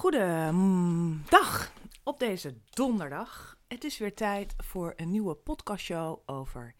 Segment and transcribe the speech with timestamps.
[0.00, 3.58] Goedendag op deze donderdag.
[3.68, 6.74] Het is weer tijd voor een nieuwe podcastshow over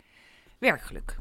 [0.58, 1.16] werkgeluk.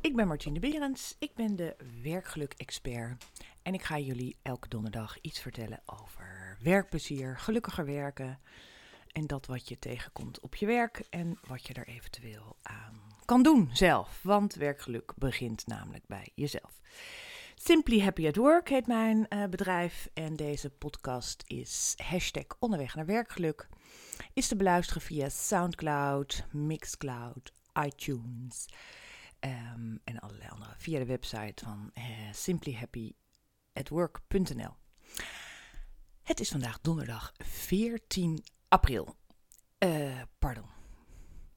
[0.00, 3.24] Ik ben Martine Berends, ik ben de werkgeluk-expert
[3.62, 8.40] en ik ga jullie elke donderdag iets vertellen over werkplezier, gelukkiger werken
[9.12, 13.42] en dat wat je tegenkomt op je werk en wat je er eventueel aan kan
[13.42, 14.20] doen zelf.
[14.22, 16.80] Want werkgeluk begint namelijk bij jezelf.
[17.66, 23.06] Simply Happy at Work heet mijn uh, bedrijf en deze podcast is hashtag onderweg naar
[23.06, 23.68] werkgeluk.
[24.32, 27.52] Is te beluisteren via Soundcloud, Mixcloud,
[27.84, 28.66] iTunes
[29.40, 30.74] um, en allerlei andere.
[30.76, 34.74] Via de website van uh, simplyhappyatwork.nl.
[36.22, 39.16] Het is vandaag donderdag 14 april.
[39.78, 40.66] Uh, pardon,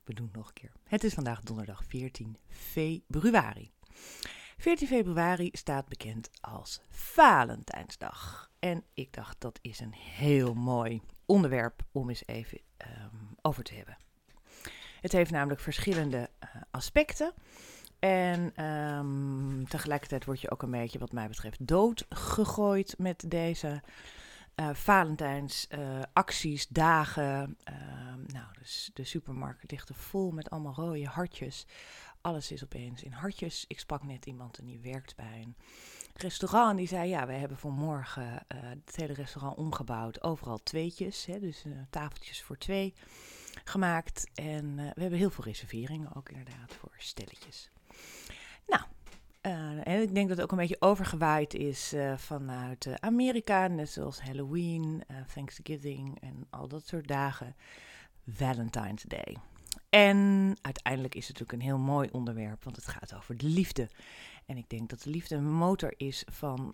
[0.03, 0.71] we doen het nog een keer.
[0.83, 3.71] Het is vandaag donderdag 14 februari.
[4.59, 8.51] 14 februari staat bekend als Valentijnsdag.
[8.59, 13.73] En ik dacht dat is een heel mooi onderwerp om eens even um, over te
[13.73, 13.97] hebben.
[15.01, 17.33] Het heeft namelijk verschillende uh, aspecten.
[17.99, 23.81] En um, tegelijkertijd word je ook een beetje, wat mij betreft, doodgegooid met deze
[24.55, 27.57] uh, Valentijns uh, acties, dagen.
[27.69, 27.75] Uh,
[28.27, 31.65] nou, dus de supermarkt ligt er vol met allemaal rode hartjes.
[32.27, 33.65] Alles is opeens in hartjes.
[33.67, 35.55] Ik sprak net iemand en die werkt bij een
[36.13, 36.69] restaurant.
[36.69, 40.23] En die zei: Ja, wij hebben voor morgen het hele restaurant omgebouwd.
[40.23, 42.93] Overal tweetjes, hè, dus tafeltjes voor twee
[43.63, 44.29] gemaakt.
[44.33, 47.69] En we hebben heel veel reserveringen ook inderdaad voor stelletjes.
[48.67, 48.83] Nou,
[49.41, 53.67] uh, en ik denk dat het ook een beetje overgewaaid is uh, vanuit uh, Amerika,
[53.67, 55.03] net zoals Halloween,
[55.33, 57.55] Thanksgiving en al dat soort dagen.
[58.25, 59.37] Valentine's Day.
[59.89, 63.89] En uiteindelijk is het natuurlijk een heel mooi onderwerp, want het gaat over de liefde.
[64.45, 66.73] En ik denk dat de liefde een motor is van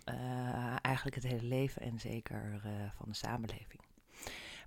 [0.80, 2.60] eigenlijk het hele leven en zeker
[2.96, 3.80] van de samenleving.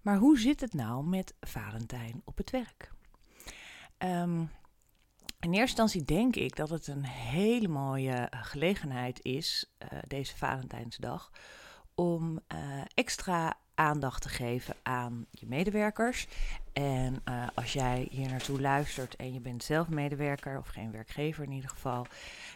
[0.02, 2.92] Maar hoe zit het nou met Valentijn op het werk?
[3.98, 4.40] Um,
[5.40, 9.72] in eerste instantie denk ik dat het een hele mooie eh, gelegenheid is,
[10.08, 11.32] deze Valentijnsdag,
[11.96, 12.40] om
[12.94, 16.28] extra aandacht te geven aan je medewerkers.
[16.74, 21.44] En uh, als jij hier naartoe luistert en je bent zelf medewerker of geen werkgever
[21.44, 22.08] in ieder geval,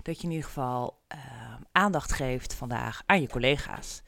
[0.01, 0.99] dat je in ieder geval
[1.71, 4.01] aandacht geeft vandaag aan je collega's.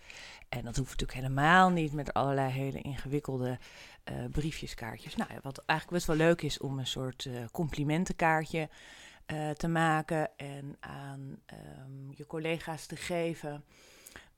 [0.49, 3.59] En dat hoeft natuurlijk helemaal niet met allerlei hele ingewikkelde
[4.11, 5.15] uh, briefjes, kaartjes.
[5.15, 8.69] Nou, wat eigenlijk best wel leuk is om een soort complimentenkaartje
[9.53, 13.63] te maken en aan um, je collega's te geven.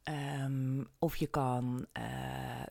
[0.09, 1.85] Um, of je kan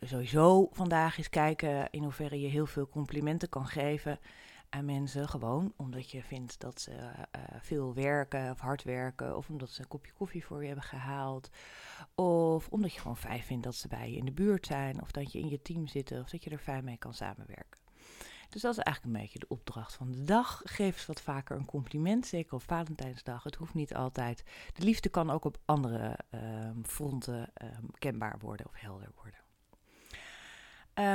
[0.01, 4.19] sowieso vandaag eens kijken in hoeverre je heel veel complimenten kan geven
[4.69, 5.29] aan mensen.
[5.29, 7.11] Gewoon omdat je vindt dat ze
[7.61, 9.37] veel werken of hard werken.
[9.37, 11.51] Of omdat ze een kopje koffie voor je hebben gehaald.
[12.15, 15.03] Of omdat je gewoon fijn vindt dat ze bij je in de buurt zijn.
[15.03, 16.13] Of dat je in je team zit.
[16.13, 17.84] Of dat je er fijn mee kan samenwerken.
[18.55, 20.63] Dus dat is eigenlijk een beetje de opdracht van de dag.
[20.65, 23.43] Geef eens wat vaker een compliment, zeker op Valentijnsdag.
[23.43, 24.45] Het hoeft niet altijd.
[24.75, 29.41] De liefde kan ook op andere um, fronten um, kenbaar worden of helder worden.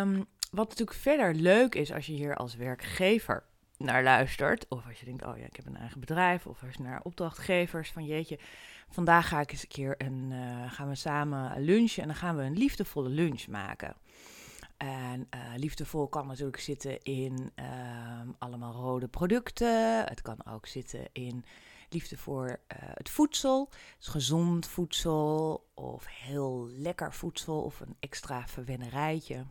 [0.09, 3.43] Um, wat natuurlijk verder leuk is als je hier als werkgever
[3.77, 6.73] naar luistert, of als je denkt, oh ja, ik heb een eigen bedrijf, of als
[6.73, 8.39] je naar opdrachtgevers van jeetje,
[8.89, 12.43] vandaag ga ik eens een keer uh, gaan we samen lunchen en dan gaan we
[12.43, 13.95] een liefdevolle lunch maken.
[14.79, 20.03] En uh, liefdevol kan natuurlijk zitten in uh, allemaal rode producten.
[20.03, 21.45] Het kan ook zitten in
[21.89, 23.69] liefde voor uh, het voedsel.
[23.99, 29.45] Gezond voedsel of heel lekker voedsel of een extra verwennerijtje.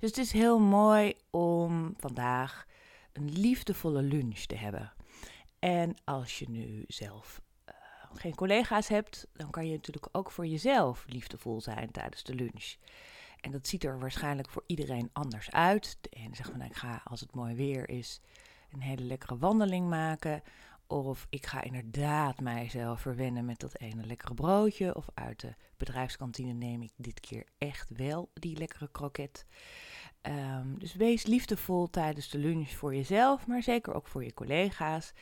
[0.00, 2.66] Dus het is heel mooi om vandaag
[3.12, 4.92] een liefdevolle lunch te hebben.
[5.58, 7.74] En als je nu zelf uh,
[8.14, 12.76] geen collega's hebt, dan kan je natuurlijk ook voor jezelf liefdevol zijn tijdens de lunch.
[13.40, 15.98] En dat ziet er waarschijnlijk voor iedereen anders uit.
[16.00, 18.20] De ene zegt van nou, ik ga als het mooi weer is
[18.70, 20.42] een hele lekkere wandeling maken.
[20.86, 24.94] Of ik ga inderdaad mijzelf verwennen met dat ene lekkere broodje.
[24.94, 29.46] Of uit de bedrijfskantine neem ik dit keer echt wel die lekkere kroket.
[30.22, 35.12] Um, dus wees liefdevol tijdens de lunch voor jezelf, maar zeker ook voor je collega's.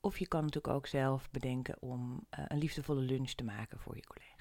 [0.00, 3.96] Of je kan natuurlijk ook zelf bedenken om uh, een liefdevolle lunch te maken voor
[3.96, 4.35] je collega's.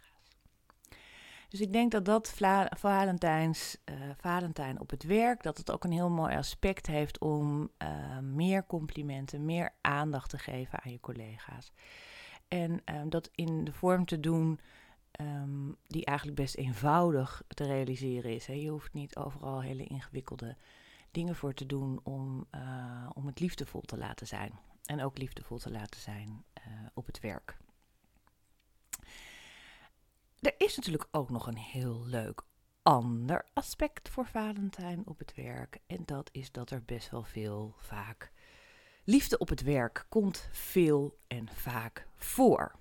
[1.55, 2.33] Dus ik denk dat dat
[2.69, 7.69] Valentijns, uh, Valentijn op het werk, dat het ook een heel mooi aspect heeft om
[7.83, 11.71] uh, meer complimenten, meer aandacht te geven aan je collega's.
[12.47, 14.59] En um, dat in de vorm te doen
[15.21, 18.45] um, die eigenlijk best eenvoudig te realiseren is.
[18.45, 18.53] Hè.
[18.53, 20.55] Je hoeft niet overal hele ingewikkelde
[21.11, 24.51] dingen voor te doen om, uh, om het liefdevol te laten zijn.
[24.85, 26.43] En ook liefdevol te laten zijn
[26.93, 27.57] op het werk.
[30.39, 32.41] Er is natuurlijk ook nog een heel leuk
[32.81, 35.79] ander aspect voor Valentijn op het werk.
[35.87, 38.31] En dat is dat er best wel veel vaak
[39.05, 42.75] liefde op het werk komt veel en vaak voor.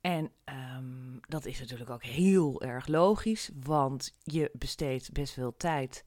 [0.00, 6.04] En ehm, dat is natuurlijk ook heel erg logisch, want je besteedt best veel tijd,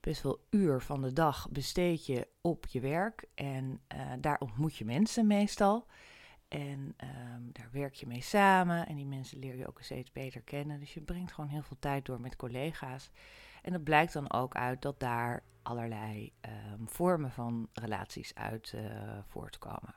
[0.00, 3.24] best veel uur van de dag besteed je op je werk.
[3.34, 5.86] En uh, daar ontmoet je mensen meestal.
[6.48, 10.40] En ehm, daar werk je mee samen en die mensen leer je ook steeds beter
[10.40, 10.80] kennen.
[10.80, 13.10] Dus je brengt gewoon heel veel tijd door met collega's.
[13.62, 19.18] En het blijkt dan ook uit dat daar allerlei ehm, vormen van relaties uit uh,
[19.26, 19.94] voortkomen.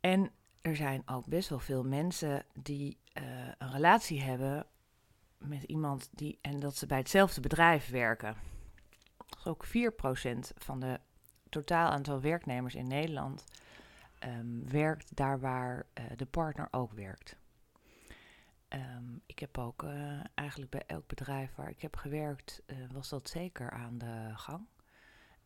[0.00, 4.66] En er zijn ook best wel veel mensen die uh, een relatie hebben
[5.38, 8.36] met iemand die, en dat ze bij hetzelfde bedrijf werken.
[9.16, 9.70] Dat is ook 4%
[10.56, 11.00] van de
[11.48, 13.44] totaal aantal werknemers in Nederland
[14.26, 17.36] um, werkt daar waar uh, de partner ook werkt.
[18.68, 23.08] Um, ik heb ook uh, eigenlijk bij elk bedrijf waar ik heb gewerkt, uh, was
[23.08, 24.66] dat zeker aan de gang.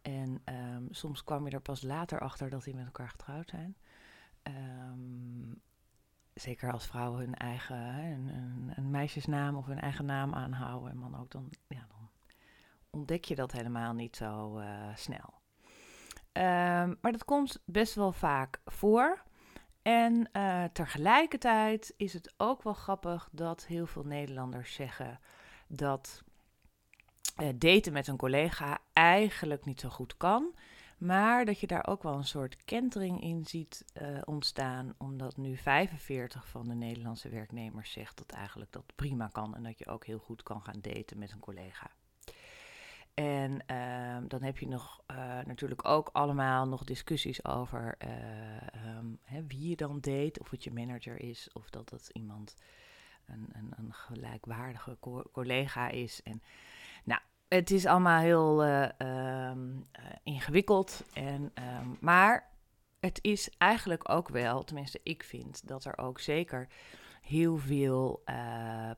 [0.03, 3.77] En um, soms kwam je er pas later achter dat die met elkaar getrouwd zijn.
[6.35, 10.91] Zeker als vrouwen hun eigen, een, een, meisjesnaam of hun eigen naam aanhouden.
[10.91, 12.11] En man ook dan, ja, dan
[12.91, 14.63] ontdek je dat helemaal niet zo
[14.95, 15.38] snel.
[17.01, 19.27] Maar dat komt best wel vaak voor.
[19.83, 25.21] En uh, tegelijkertijd is het ook wel grappig dat heel veel Nederlanders zeggen
[25.67, 26.23] dat
[27.41, 30.55] uh, daten met een collega eigenlijk niet zo goed kan.
[30.99, 35.57] Maar dat je daar ook wel een soort kentering in ziet uh, ontstaan, omdat nu
[35.57, 40.07] 45 van de Nederlandse werknemers zegt dat eigenlijk dat prima kan en dat je ook
[40.07, 41.91] heel goed kan gaan daten met een collega.
[43.19, 49.19] En uh, dan heb je nog uh, natuurlijk ook allemaal nog discussies over uh, um,
[49.23, 50.41] hè, wie je dan date.
[50.41, 52.55] Of het je manager is, of dat het iemand
[53.27, 56.23] een, een, een gelijkwaardige co collega is.
[56.23, 56.43] En
[57.05, 58.65] nou, het is allemaal heel
[58.99, 59.89] um,
[60.23, 61.05] ingewikkeld.
[61.13, 61.53] En,
[62.01, 62.51] maar
[63.01, 66.69] het is eigenlijk ook wel, tenminste ik vind, dat er ook zeker
[67.23, 68.23] heel veel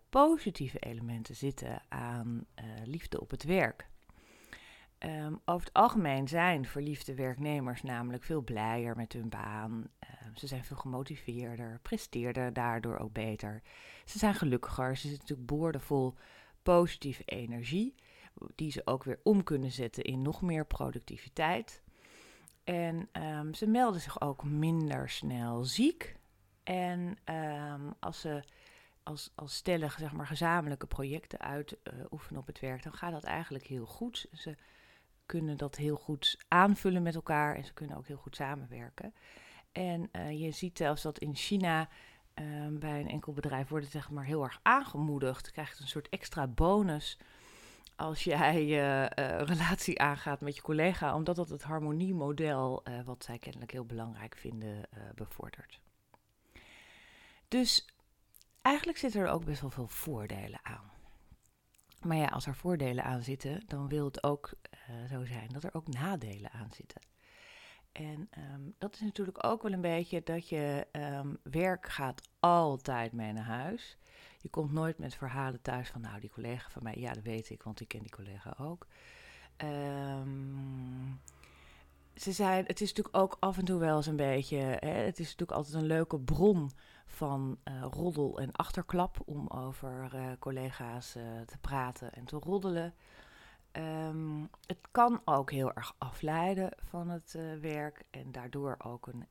[0.08, 2.46] positieve elementen zitten aan
[2.84, 3.88] liefde op het werk.
[5.06, 9.72] Um, over het algemeen zijn verliefde werknemers namelijk veel blijer met hun baan.
[9.72, 13.62] Um, ze zijn veel gemotiveerder, presteerden daardoor ook beter.
[14.04, 16.14] Ze zijn gelukkiger, ze zitten natuurlijk boordevol
[16.62, 17.94] positieve energie,
[18.54, 21.82] die ze ook weer om kunnen zetten in nog meer productiviteit.
[22.64, 26.16] En um, ze melden zich ook minder snel ziek.
[26.62, 27.18] En
[27.98, 28.44] als ze
[29.02, 33.24] als, als stellig zeg maar, gezamenlijke projecten uitoefenen uh, op het werk, dan gaat dat
[33.24, 34.26] eigenlijk heel goed.
[34.32, 34.56] Ze
[35.30, 39.14] kunnen dat heel goed aanvullen met elkaar en ze kunnen ook heel goed samenwerken.
[39.72, 41.88] En uh, je ziet zelfs dat in China
[42.34, 45.46] uh, bij een enkel bedrijf wordt het zeg maar heel erg aangemoedigd.
[45.46, 47.18] Je krijgt een soort extra bonus
[47.96, 53.38] als jij je uh, relatie aangaat met je collega, omdat dat het harmoniemodel, wat zij
[53.38, 55.80] kennelijk heel belangrijk vinden, bevordert.
[57.48, 57.86] Dus
[58.62, 60.90] eigenlijk zitten er ook best wel veel voordelen aan.
[62.00, 65.64] Maar ja, als er voordelen aan zitten, dan wil het ook uh, zo zijn dat
[65.64, 67.00] er ook nadelen aan zitten.
[67.92, 73.12] En um, dat is natuurlijk ook wel een beetje dat je um, werk gaat altijd
[73.12, 73.98] mee naar huis.
[74.38, 77.50] Je komt nooit met verhalen thuis van, nou, die collega van mij, ja, dat weet
[77.50, 78.86] ik, want ik ken die collega ook.
[79.56, 81.20] Um,
[82.14, 85.18] ze zijn, het is natuurlijk ook af en toe wel eens een beetje, hè, het
[85.18, 86.70] is natuurlijk altijd een leuke bron
[87.10, 92.94] van uh, roddel en achterklap om over uh, collega's uh, te praten en te roddelen.
[93.72, 99.26] Um, het kan ook heel erg afleiden van het werk en daardoor ook een,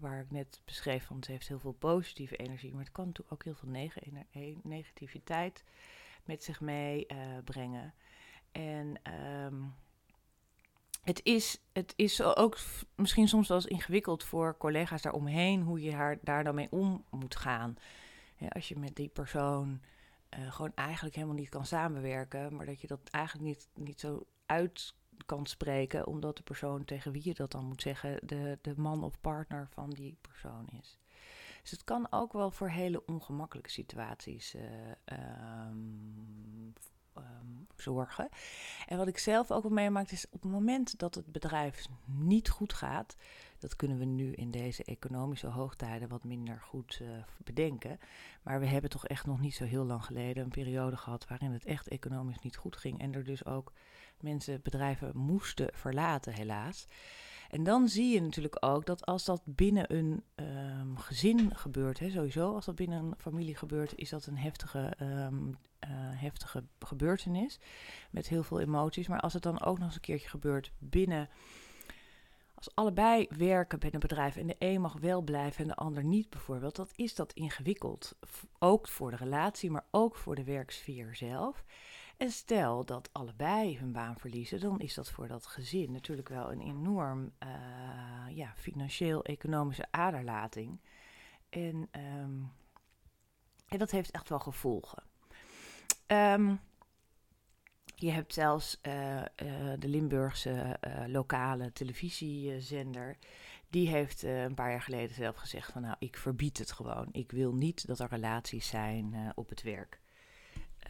[0.00, 3.32] waar ik net beschreef, want het heeft heel veel positieve energie, maar het kan natuurlijk
[3.32, 3.96] ook heel veel neg
[4.62, 5.64] negativiteit
[6.24, 7.94] met zich meebrengen.
[8.52, 9.00] en
[9.44, 9.74] um,
[11.06, 12.58] het is, het is ook
[12.94, 17.04] misschien soms wel eens ingewikkeld voor collega's daaromheen hoe je haar, daar dan mee om
[17.10, 17.76] moet gaan.
[18.48, 19.80] als je met die persoon
[20.38, 24.26] uh, gewoon eigenlijk helemaal niet kan samenwerken, maar dat je dat eigenlijk niet, niet zo
[24.46, 24.94] uit
[25.26, 29.04] kan spreken, omdat de persoon tegen wie je dat dan moet zeggen, de, de man
[29.04, 30.98] of partner van die persoon is.
[31.62, 34.62] Dus het kan ook wel voor hele ongemakkelijke situaties uh,
[37.18, 38.28] um, zorgen.
[38.86, 42.48] En wat ik zelf ook wel meemaak is op het moment dat het bedrijf niet
[42.48, 43.16] goed gaat,
[43.58, 47.08] dat kunnen we nu in deze economische hoogtijden wat minder goed uh,
[47.44, 47.98] bedenken.
[48.42, 51.52] Maar we hebben toch echt nog niet zo heel lang geleden een periode gehad waarin
[51.52, 53.00] het echt economisch niet goed ging.
[53.00, 53.72] En er dus ook
[54.20, 56.86] mensen, bedrijven moesten verlaten, helaas.
[57.50, 62.10] En dan zie je natuurlijk ook dat als dat binnen een ehm, gezin gebeurt, hè,
[62.10, 67.58] sowieso, als dat binnen een familie gebeurt, is dat een heftige, ehm, eh, heftige gebeurtenis
[68.10, 69.08] met heel veel emoties.
[69.08, 71.28] Maar als het dan ook nog eens een keertje gebeurt binnen,
[72.54, 76.04] als allebei werken bij een bedrijf en de een mag wel blijven en de ander
[76.04, 78.16] niet bijvoorbeeld, dat is dat ingewikkeld.
[78.58, 81.64] Ook voor de relatie, maar ook voor de werksfeer zelf.
[82.16, 86.52] En stel dat allebei hun baan verliezen, dan is dat voor dat gezin natuurlijk wel
[86.52, 90.80] een enorm uh, ja, financieel-economische aderlating.
[91.48, 92.52] En, um,
[93.68, 95.02] en, dat heeft echt wel gevolgen.
[96.06, 96.60] Um,
[97.94, 99.24] je hebt zelfs uh, uh,
[99.78, 103.16] de Limburgse lokale televisiezender.
[103.68, 107.08] Die heeft een paar jaar geleden zelf gezegd van nou, ik verbied het gewoon.
[107.12, 110.00] Ik wil niet dat er relaties zijn op het werk.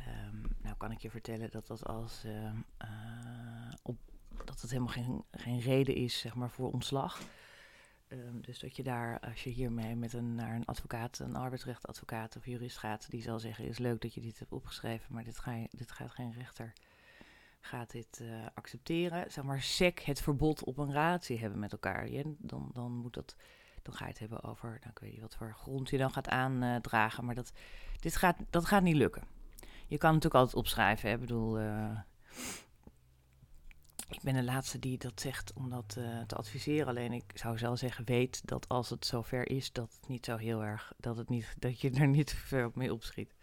[0.01, 2.53] Um, nou kan ik je vertellen dat dat als uh,
[3.83, 3.99] op,
[4.45, 7.21] dat het helemaal geen, geen reden is zeg maar, voor ontslag.
[8.09, 12.37] Um, dus dat je daar, als je hiermee met een, naar een advocaat, een arbeidsrechtadvocaat
[12.37, 15.39] of jurist gaat, die zal zeggen: is leuk dat je dit hebt opgeschreven, maar dit,
[15.39, 16.73] ga je, dit gaat geen rechter
[17.61, 19.33] gaat dit uh, accepteren.
[19.33, 22.09] Zeg maar, sec het verbod op een relatie hebben met elkaar.
[22.09, 23.37] Je, dan, dan moet dat.
[23.83, 26.11] Dan ga je het hebben over, nou, ik weet niet wat voor grond je dan
[26.11, 27.53] gaat aandragen, maar dat,
[28.01, 29.36] dit gaat, dat gaat niet lukken.
[29.87, 31.09] Je kan natuurlijk altijd opschrijven.
[31.09, 31.15] Hè?
[31.15, 31.99] Ik bedoel, uh,
[34.09, 36.87] ik ben de laatste die dat zegt om dat uh, te adviseren.
[36.87, 40.37] Alleen ik zou zelf zeggen, weet dat als het zover is, dat het niet zo
[40.37, 43.35] heel erg, dat, het niet, dat je er niet veel mee opschiet.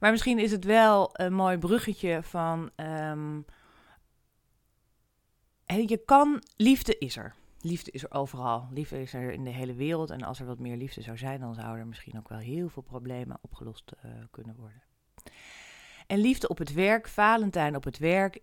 [0.00, 2.70] Maar misschien is het wel een mooi bruggetje van.
[2.76, 3.44] Um,
[5.66, 7.34] je kan, liefde is er.
[7.60, 8.68] Liefde is er overal.
[8.70, 10.10] Liefde is er in de hele wereld.
[10.10, 12.68] En als er wat meer liefde zou zijn, dan zouden er misschien ook wel heel
[12.68, 14.82] veel problemen opgelost uh, kunnen worden.
[16.08, 18.40] En liefde op het werk, Valentijn op het werk,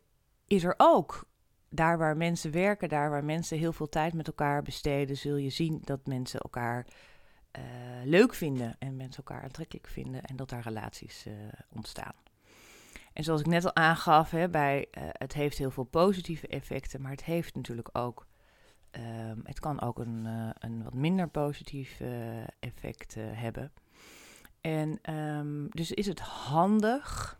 [0.48, 1.28] is er ook.
[1.70, 5.50] Daar waar mensen werken, daar waar mensen heel veel tijd met elkaar besteden, zul je
[5.50, 6.86] zien dat mensen elkaar
[7.58, 7.62] uh,
[8.04, 11.34] leuk vinden en mensen elkaar aantrekkelijk vinden en dat daar relaties uh,
[11.70, 12.14] ontstaan.
[13.14, 17.02] En zoals ik net al aangaf, hè, bij, uh, het heeft heel veel positieve effecten,
[17.02, 18.28] maar het heeft natuurlijk ook,
[18.92, 20.26] um, het kan ook een,
[20.60, 22.02] een wat minder positief
[22.60, 23.72] effect hebben.
[24.62, 27.38] En um, dus is het handig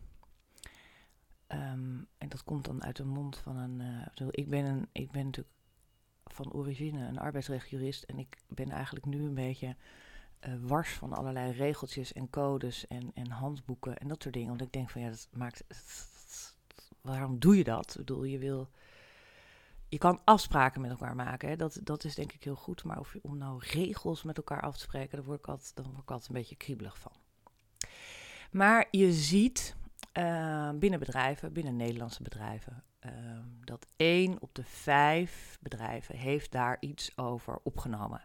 [1.48, 3.80] Um, en dat komt dan uit de mond van een.
[4.20, 5.54] Uh, ik, ben een ik ben natuurlijk
[6.24, 8.02] van origine een arbeidsrechtjurist.
[8.02, 9.76] En ik ben eigenlijk nu een beetje
[10.40, 14.48] uh, wars van allerlei regeltjes en codes en, en handboeken en dat soort dingen.
[14.48, 15.64] Want ik denk van ja, dat maakt.
[17.00, 17.90] waarom doe je dat?
[17.90, 18.70] Ik bedoel, je wil.
[19.88, 21.48] Je kan afspraken met elkaar maken.
[21.48, 21.56] Hè?
[21.56, 22.84] Dat, dat is denk ik heel goed.
[22.84, 25.76] Maar of je, om nou regels met elkaar af te spreken, daar word ik altijd,
[25.76, 27.12] dan word ik altijd een beetje kriebelig van.
[28.50, 29.76] Maar je ziet
[30.18, 33.10] uh, binnen bedrijven, binnen Nederlandse bedrijven, uh,
[33.64, 38.24] dat één op de vijf bedrijven heeft daar iets over opgenomen.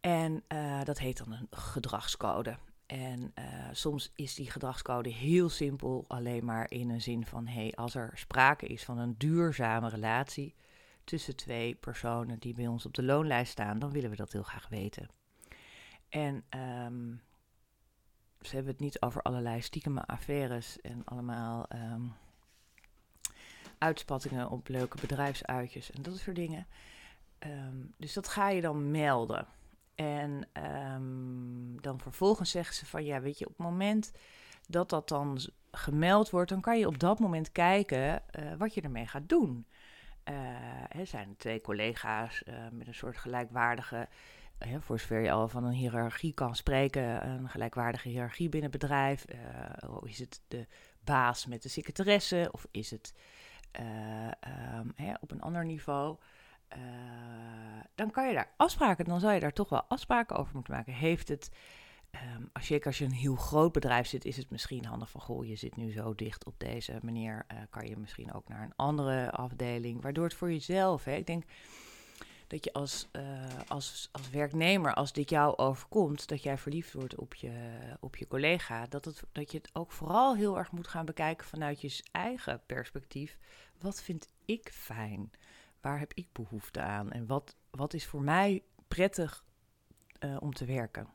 [0.00, 2.56] En uh, dat heet dan een gedragscode.
[2.86, 7.72] En uh, soms is die gedragscode heel simpel, alleen maar in een zin van: hey,
[7.74, 10.54] als er sprake is van een duurzame relatie
[11.04, 14.42] tussen twee personen die bij ons op de loonlijst staan, dan willen we dat heel
[14.42, 15.08] graag weten.
[16.08, 16.44] En
[16.84, 17.22] um,
[18.48, 22.12] ze hebben het niet over allerlei stiekeme affaires en allemaal um,
[23.78, 26.66] uitspattingen op leuke bedrijfsuitjes en dat soort dingen.
[27.46, 29.46] Um, dus dat ga je dan melden.
[29.94, 30.48] En
[30.94, 34.12] um, dan vervolgens zeggen ze van ja, weet je, op het moment
[34.68, 35.40] dat dat dan
[35.70, 39.66] gemeld wordt, dan kan je op dat moment kijken uh, wat je ermee gaat doen.
[40.24, 44.08] Uh, er zijn twee collega's uh, met een soort gelijkwaardige
[44.58, 49.24] hè, voor zover je al van een hiërarchie kan spreken, een gelijkwaardige hiërarchie binnen bedrijf.
[49.34, 50.66] Uh, is het de
[51.04, 53.14] baas met de secretaresse of is het
[53.80, 54.30] uh,
[54.78, 56.16] um, hè, op een ander niveau?
[56.76, 56.78] Uh,
[57.94, 60.92] dan kan je daar afspraken, dan zou je daar toch wel afspraken over moeten maken.
[60.92, 61.50] Heeft het,
[62.36, 65.20] um, als, je, als je een heel groot bedrijf zit, is het misschien handig van,
[65.20, 68.76] goh, je zit nu zo dicht op deze manier, kan je misschien ook naar een
[68.76, 71.44] andere afdeling, waardoor het voor jezelf, hè, ik denk
[72.48, 73.22] dat je als, uh,
[73.68, 77.52] als, als werknemer, als dit jou overkomt, dat jij verliefd wordt op je,
[78.00, 81.46] op je collega, dat, het, dat je het ook vooral heel erg moet gaan bekijken
[81.46, 83.38] vanuit je eigen perspectief.
[83.78, 85.30] Wat vind ik fijn?
[85.80, 87.10] Waar heb ik behoefte aan?
[87.10, 89.44] En wat, wat is voor mij prettig
[90.20, 91.08] uh, om te werken?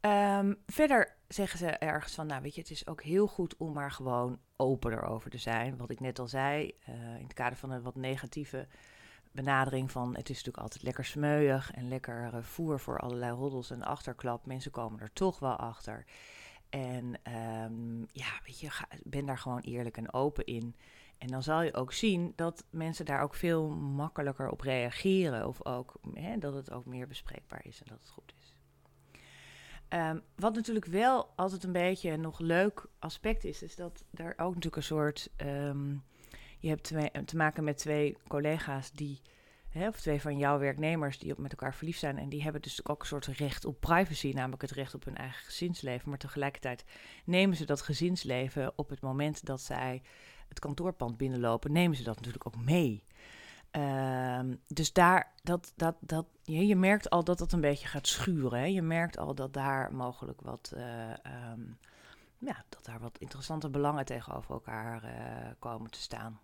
[0.00, 3.72] Um, verder zeggen ze ergens van, nou weet je, het is ook heel goed om
[3.72, 5.76] maar gewoon open erover te zijn.
[5.76, 8.68] Wat ik net al zei, uh, in het kader van een wat negatieve
[9.44, 13.70] benadering van het is natuurlijk altijd lekker smeuig en lekker uh, voer voor allerlei roddels
[13.70, 14.46] en achterklap.
[14.46, 16.04] Mensen komen er toch wel achter.
[16.68, 17.04] En
[17.64, 18.68] um, ja, weet je,
[19.02, 20.76] ben daar gewoon eerlijk en open in.
[21.18, 25.46] En dan zal je ook zien dat mensen daar ook veel makkelijker op reageren.
[25.46, 28.54] Of ook hè, dat het ook meer bespreekbaar is en dat het goed is.
[29.88, 34.54] Ehm, wat natuurlijk wel altijd een beetje nog leuk aspect is, is dat er ook
[34.54, 35.30] natuurlijk een soort.
[35.36, 35.96] Ehm,
[36.58, 36.92] je hebt
[37.28, 39.20] te maken met twee collega's die
[39.68, 42.18] hè, of twee van jouw werknemers die op met elkaar verliefd zijn.
[42.18, 45.16] En die hebben dus ook een soort recht op privacy, namelijk het recht op hun
[45.16, 46.08] eigen gezinsleven.
[46.08, 46.84] Maar tegelijkertijd
[47.24, 50.02] nemen ze dat gezinsleven op het moment dat zij
[50.48, 53.04] het kantoorpand binnenlopen, nemen ze dat natuurlijk ook mee.
[53.70, 58.06] Ehm, dus daar, dat, dat, dat, je, je, merkt al dat dat een beetje gaat
[58.06, 58.58] schuren.
[58.58, 58.64] Hè?
[58.64, 61.10] Je merkt al dat daar mogelijk wat, uh,
[61.52, 61.78] um,
[62.38, 66.40] ja, dat daar wat interessante belangen tegenover elkaar uh, komen te staan.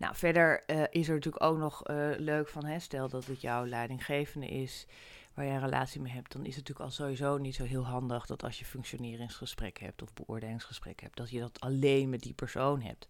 [0.00, 3.40] Nou, verder uh, is er natuurlijk ook nog uh, leuk van, hè, stel dat het
[3.40, 4.86] jouw leidinggevende is,
[5.34, 7.86] waar je een relatie mee hebt, dan is het natuurlijk al sowieso niet zo heel
[7.86, 12.32] handig dat als je functioneringsgesprek hebt of beoordelingsgesprek hebt, dat je dat alleen met die
[12.32, 13.08] persoon hebt.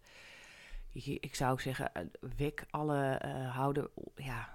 [1.20, 2.02] Ik zou zeggen, uh,
[2.36, 4.54] wek alle uh, houden, ja,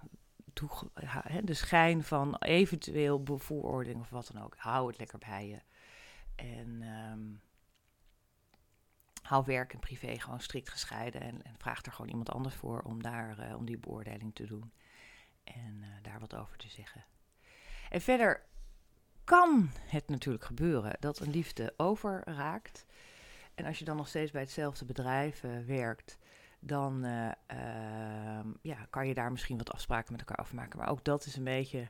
[1.43, 4.55] de schijn van eventueel bevooroordeling of wat dan ook.
[4.57, 5.59] Hou het lekker bij je.
[6.35, 7.41] En um,
[9.25, 12.81] hou werk en privé gewoon strikt gescheiden en, en vraag er gewoon iemand anders voor
[12.81, 14.71] om, daar, uh, om die beoordeling te doen
[15.43, 17.05] en uh, daar wat over te zeggen.
[17.89, 18.45] En verder
[19.23, 22.85] kan het natuurlijk gebeuren dat een liefde overraakt.
[23.55, 26.17] En als je dan nog steeds bij hetzelfde bedrijf uh, werkt,
[26.59, 26.99] dan
[28.61, 30.79] ja, kan je daar misschien wat afspraken met elkaar afmaken.
[30.79, 31.89] Maar ook dat is een beetje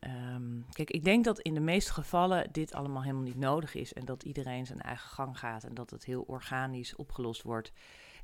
[0.00, 3.92] Um, kijk, ik denk dat in de meeste gevallen dit allemaal helemaal niet nodig is
[3.92, 7.72] en dat iedereen zijn eigen gang gaat en dat het heel organisch opgelost wordt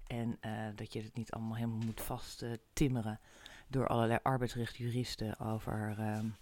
[0.06, 3.20] en uh, dat je het niet allemaal helemaal moet vast uh, timmeren
[3.68, 6.34] door allerlei arbeidsrechtjuristen over um,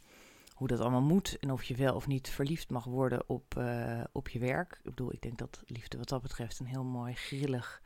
[0.54, 4.00] hoe dat allemaal moet en of je wel of niet verliefd mag worden op, uh,
[4.12, 4.72] op je werk.
[4.72, 7.82] Ik bedoel, ik denk dat liefde wat dat betreft een heel mooi grillig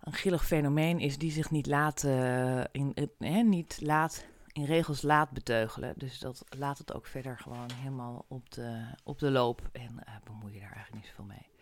[0.00, 2.02] een grillig fenomeen is die zich niet laat,
[2.72, 5.94] in, niet laat in regels laat beteugelen.
[5.96, 10.14] Dus dat laat het ook verder gewoon helemaal op de, op de loop en uh,
[10.24, 11.52] bemoei je daar eigenlijk niet zoveel mee.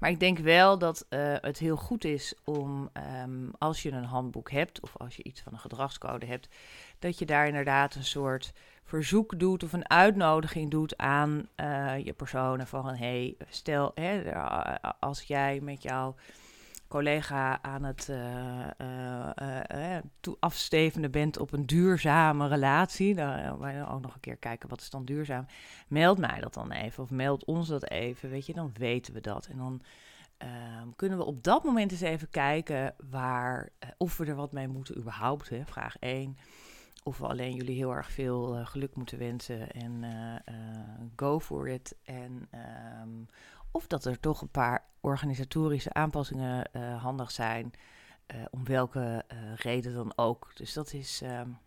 [0.00, 2.90] Maar ik denk wel dat uh, het heel goed is om,
[3.22, 6.48] um, als je een handboek hebt of als je iets van een gedragscode hebt,
[6.98, 8.52] dat je daar inderdaad een soort
[8.84, 14.34] verzoek doet of een uitnodiging doet aan uh, je personen van, hey, stel, hè,
[15.00, 16.14] als jij met jouw
[16.88, 18.66] collega aan het uh,
[19.74, 19.98] uh,
[20.38, 24.90] afstevenen bent op een duurzame relatie, dan wij ook nog een keer kijken wat is
[24.90, 25.46] dan duurzaam.
[25.88, 29.20] Meld mij dat dan even of meld ons dat even, weet je, dan weten we
[29.20, 29.46] dat.
[29.46, 29.82] En dan
[30.36, 34.68] ehm, kunnen we op dat moment eens even kijken waar, of we er wat mee
[34.68, 35.48] moeten überhaupt.
[35.48, 36.36] Hè, vraag 1.
[37.02, 40.04] Of we alleen jullie heel erg veel geluk moeten wensen en
[41.16, 41.96] go for it.
[42.04, 42.48] En
[43.02, 43.28] um,
[43.70, 47.72] of dat er toch een paar organisatorische aanpassingen uh, handig zijn,
[48.34, 50.50] uh, om welke uh, reden dan ook.
[50.54, 51.58] Dus dat is, um,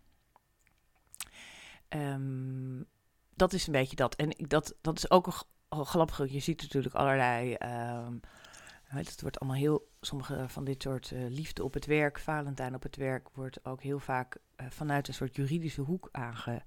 [1.88, 2.86] um,
[3.34, 4.14] dat is een beetje dat.
[4.14, 6.32] En dat, dat is ook een grappig.
[6.32, 7.56] Je ziet natuurlijk allerlei.
[8.06, 8.20] Um,
[8.84, 9.90] het wordt allemaal heel.
[10.00, 13.98] Sommige van dit soort liefde op het werk, Valentijn op het werk, wordt ook heel
[13.98, 16.62] vaak vanuit een soort juridische hoek aange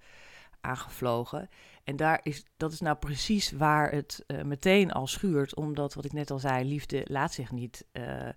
[0.66, 1.50] aangevlogen.
[1.84, 6.06] En daar is, dat is nou precies waar het uh, meteen al schuurt, omdat wat
[6.06, 8.30] ik net al zei, liefde laat zich niet uh,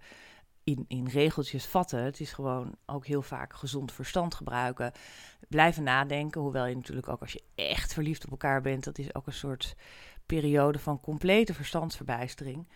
[0.65, 2.03] in, in regeltjes vatten.
[2.03, 4.93] Het is gewoon ook heel vaak gezond verstand gebruiken.
[5.49, 9.15] Blijven nadenken, hoewel je natuurlijk ook als je echt verliefd op elkaar bent, dat is
[9.15, 9.77] ook een soort
[10.27, 12.69] periode van complete verstandsverbijstering.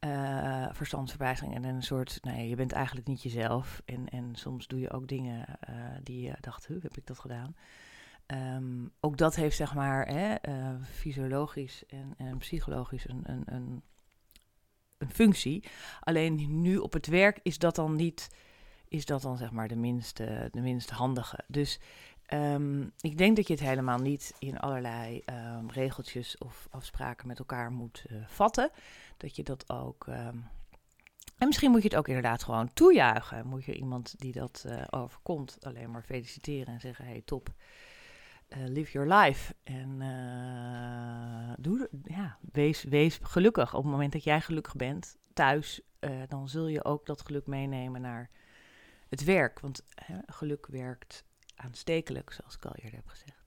[0.00, 3.82] Uh, verstandsverbijstering en een soort, nou ja, je bent eigenlijk niet jezelf.
[3.84, 5.58] En, en soms doe je ook dingen
[6.02, 7.56] die je dacht, hoe heb ik dat gedaan?
[8.26, 13.82] Um, ook dat heeft zeg maar hè, uh, fysiologisch en, en psychologisch een, een, een,
[15.08, 15.64] functie.
[16.00, 18.28] Alleen nu op het werk is dat dan niet,
[18.88, 21.38] is dat dan zeg maar de minste, de minst handige.
[21.46, 21.80] Dus
[22.32, 27.38] um, ik denk dat je het helemaal niet in allerlei um, regeltjes of afspraken met
[27.38, 28.70] elkaar moet uh, vatten.
[29.16, 30.06] Dat je dat ook.
[30.06, 30.50] en
[31.38, 33.46] misschien moet je het ook inderdaad gewoon toejuichen.
[33.46, 37.54] Moet je iemand die dat uh, overkomt alleen maar feliciteren en zeggen: hey, top.
[38.48, 39.54] Uh, live your life.
[39.62, 43.74] En uh, doe, ja, wees, wees gelukkig.
[43.74, 47.46] Op het moment dat jij gelukkig bent thuis, uh, dan zul je ook dat geluk
[47.46, 48.30] meenemen naar
[49.08, 49.60] het werk.
[49.60, 49.82] Want
[50.26, 53.44] geluk werkt aanstekelijk, zoals ik al eerder heb gezegd.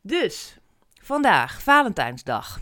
[0.00, 0.58] Dus,
[1.00, 2.60] vandaag, Valentijnsdag,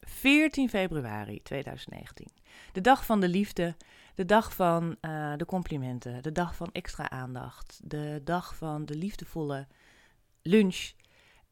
[0.00, 2.28] 14 februari 2019.
[2.72, 3.76] De dag van de liefde,
[4.14, 4.96] de dag van
[5.36, 9.66] de complimenten, de dag van extra aandacht, de dag van de liefdevolle
[10.48, 10.92] lunch.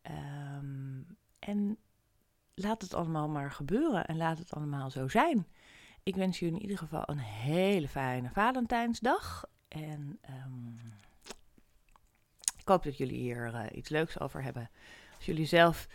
[0.03, 1.07] Um,
[1.39, 1.79] en
[2.55, 5.47] laat het allemaal maar gebeuren en laat het allemaal zo zijn.
[6.03, 9.45] ik wens jullie in ieder geval een hele fijne Valentijnsdag.
[9.69, 10.81] En um,
[12.59, 14.71] ik hoop dat jullie hier uh, iets leuks over hebben.
[15.17, 15.89] Als jullie zelf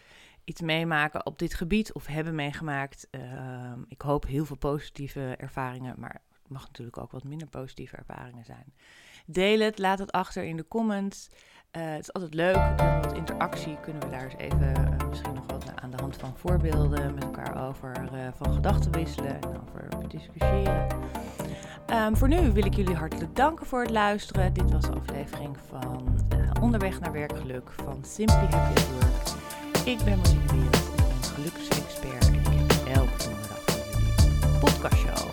[0.43, 3.07] iets meemaken op dit gebied of hebben meegemaakt.
[3.11, 7.97] Uh, ik hoop heel veel positieve ervaringen, maar het mag natuurlijk ook wat minder positieve
[7.97, 8.73] ervaringen zijn.
[9.25, 11.29] Deel het, laat het achter in de comments.
[11.71, 15.33] Eh, het is altijd leuk, en wat interactie kunnen we daar eens even eh, misschien
[15.33, 20.07] nog wat aan de hand van voorbeelden met elkaar over van gedachten wisselen en over
[20.07, 20.87] discussiëren.
[21.85, 24.53] Ehm, voor nu wil ik jullie hartelijk danken voor het luisteren.
[24.53, 26.19] Dit was de aflevering van
[26.61, 29.87] Onderweg naar Werkgeluk van Simply Happy at Work.
[29.87, 35.30] Ik ben Marine Wereld, ik ben geluksexpert en ik heb elke donderdag voor jullie podcastshow.